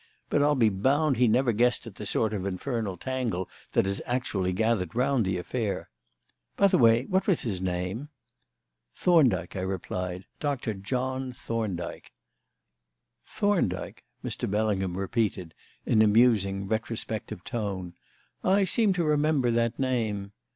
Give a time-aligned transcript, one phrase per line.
[0.31, 4.01] But I'll be bound he never guessed at the sort of infernal tangle that has
[4.07, 5.91] actually gathered round the affair.
[6.57, 8.09] By the way, what was his name?"
[8.95, 10.25] "Thorndyke," I replied.
[10.39, 12.11] "Doctor John Thorndyke."
[13.27, 14.49] "Thorndyke," Mr.
[14.49, 15.53] Bellingham repeated
[15.85, 17.93] in a musing, retrospective tone.
[18.43, 20.31] "I seem to remember that name.